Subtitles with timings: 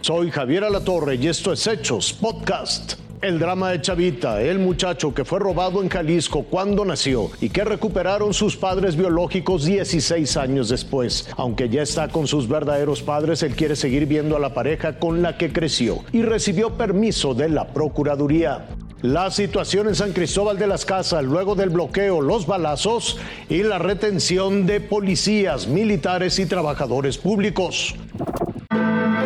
[0.00, 2.94] Soy Javier Alatorre y esto es Hechos Podcast.
[3.22, 7.64] El drama de Chavita, el muchacho que fue robado en Jalisco cuando nació y que
[7.64, 11.28] recuperaron sus padres biológicos 16 años después.
[11.36, 15.22] Aunque ya está con sus verdaderos padres, él quiere seguir viendo a la pareja con
[15.22, 18.66] la que creció y recibió permiso de la Procuraduría.
[19.02, 23.78] La situación en San Cristóbal de las Casas luego del bloqueo, los balazos y la
[23.78, 27.94] retención de policías, militares y trabajadores públicos.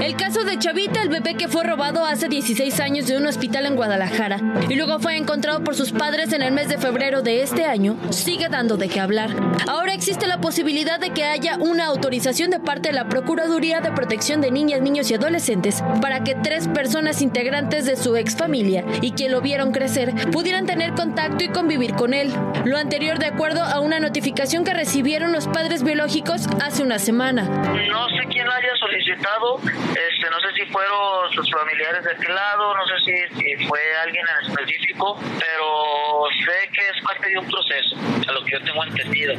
[0.00, 3.66] El caso de Chavita, el bebé que fue robado hace 16 años de un hospital
[3.66, 7.42] en Guadalajara y luego fue encontrado por sus padres en el mes de febrero de
[7.42, 9.28] este año, sigue dando de qué hablar.
[9.68, 13.92] Ahora existe la posibilidad de que haya una autorización de parte de la Procuraduría de
[13.92, 18.86] Protección de Niñas, Niños y Adolescentes para que tres personas integrantes de su ex familia
[19.02, 22.32] y que lo vieron crecer pudieran tener contacto y convivir con él.
[22.64, 27.42] Lo anterior de acuerdo a una notificación que recibieron los padres biológicos hace una semana.
[27.42, 32.74] No sé quién haya solicitado, este, no sé si fueron sus familiares de aquel lado,
[32.74, 32.94] no sé
[33.34, 37.96] si, fue alguien en específico, pero sé que es parte de un proceso,
[38.28, 39.34] a lo que yo tengo entendido.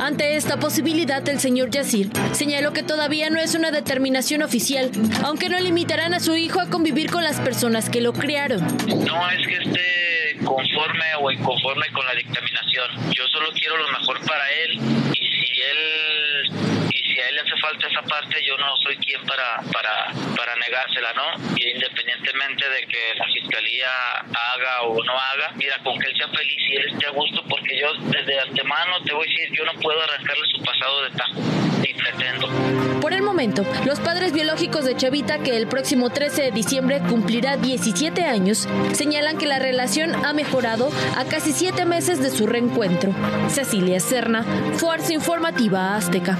[0.00, 4.90] Ante esta posibilidad, el señor Yacir señaló que todavía no es una determinación oficial,
[5.24, 8.60] aunque no limitarán a su hijo a convivir con las personas que lo criaron.
[8.86, 13.12] No es que esté conforme o inconforme con la dictaminación.
[13.12, 14.78] Yo solo quiero lo mejor para él
[15.12, 16.74] y si él
[17.20, 21.12] a él le hace falta esa parte, yo no soy quien para, para, para negársela,
[21.14, 21.56] ¿no?
[21.56, 23.88] Y independientemente de que la fiscalía
[24.20, 27.42] haga o no haga, mira, con que él sea feliz y él esté a gusto,
[27.48, 31.10] porque yo desde antemano te voy a decir, yo no puedo arrancarle su pasado de
[31.10, 31.40] tajo,
[31.80, 33.00] ni pretendo.
[33.00, 37.56] Por el momento, los padres biológicos de Chavita, que el próximo 13 de diciembre cumplirá
[37.56, 43.14] 17 años, señalan que la relación ha mejorado a casi siete meses de su reencuentro.
[43.48, 44.42] Cecilia Serna,
[44.74, 46.36] Fuerza Informativa Azteca.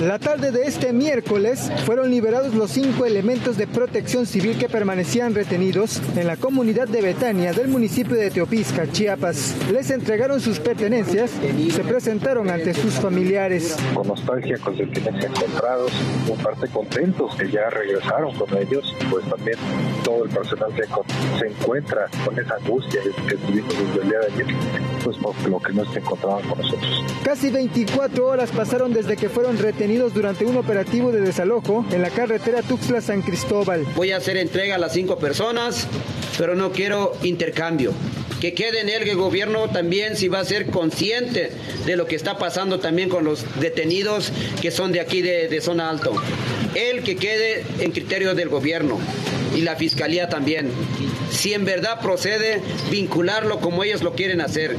[0.00, 5.34] La tarde de este miércoles fueron liberados los cinco elementos de protección civil que permanecían
[5.34, 9.56] retenidos en la comunidad de Betania del municipio de Teopisca, Chiapas.
[9.72, 13.76] Les entregaron sus pertenencias y se presentaron ante sus familiares.
[13.92, 15.90] Con nostalgia, con sentimientos encontrados,
[16.28, 19.58] con parte contentos que ya regresaron con ellos, pues también
[20.04, 24.46] todo el personal se encuentra con esa angustia que tuvimos desde el día de ayer,
[25.02, 27.04] pues por lo que no se encontraban con nosotros.
[27.24, 32.10] Casi 24 horas pasaron desde que fueron retenidos durante un operativo de desalojo en la
[32.10, 33.86] carretera Tuxtla-San Cristóbal.
[33.96, 35.86] Voy a hacer entrega a las cinco personas,
[36.36, 37.92] pero no quiero intercambio
[38.38, 41.50] que quede en el gobierno también si va a ser consciente
[41.86, 45.60] de lo que está pasando también con los detenidos que son de aquí de, de
[45.60, 46.14] zona alto.
[46.74, 49.00] Él que quede en criterio del gobierno
[49.58, 50.70] y la fiscalía también.
[51.30, 54.76] Si en verdad procede, vincularlo como ellos lo quieren hacer.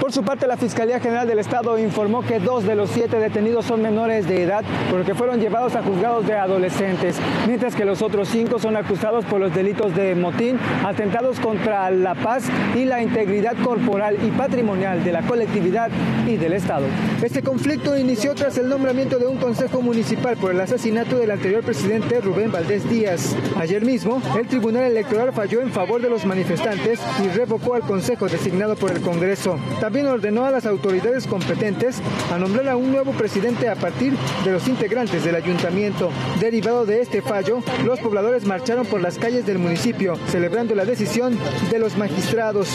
[0.00, 3.64] Por su parte, la Fiscalía General del Estado informó que dos de los siete detenidos
[3.64, 7.86] son menores de edad por lo que fueron llevados a juzgados de adolescentes, mientras que
[7.86, 12.84] los otros cinco son acusados por los delitos de motín, atentados contra la paz y
[12.84, 15.90] la integridad corporal y patrimonial de la colectividad
[16.26, 16.84] y del Estado.
[17.22, 21.62] Este conflicto inició tras el nombramiento de un consejo municipal por el asesinato del anterior
[21.62, 23.34] presidente Rubén Valdés Díaz.
[23.56, 28.28] Ayer mismo, el Tribunal Electoral falló en favor de los manifestantes y revocó al consejo
[28.28, 29.58] designado por el Congreso.
[29.80, 32.00] También ordenó a las autoridades competentes
[32.32, 36.10] a nombrar a un nuevo presidente a partir de los integrantes del ayuntamiento.
[36.40, 41.38] Derivado de este fallo, los pobladores marcharon por las calles del municipio, celebrando la decisión
[41.70, 42.68] de los magistrados.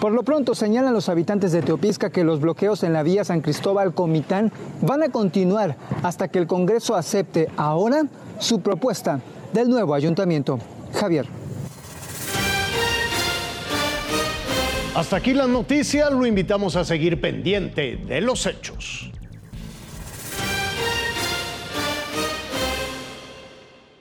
[0.00, 3.40] Por lo pronto señalan los habitantes de Teopisca que los bloqueos en la vía San
[3.40, 4.50] Cristóbal Comitán
[4.80, 8.02] van a continuar hasta que el Congreso acepte ahora
[8.40, 9.20] su propuesta
[9.52, 10.58] del nuevo ayuntamiento.
[10.94, 11.26] Javier.
[14.94, 19.11] Hasta aquí la noticia, lo invitamos a seguir pendiente de los hechos.